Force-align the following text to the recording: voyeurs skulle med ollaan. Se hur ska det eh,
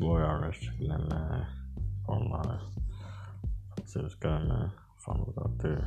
voyeurs 0.00 0.66
skulle 0.66 0.98
med 0.98 1.46
ollaan. 2.08 2.58
Se 3.86 4.00
hur 4.00 4.08
ska 4.08 4.28
det 4.28 4.70
eh, 5.64 5.84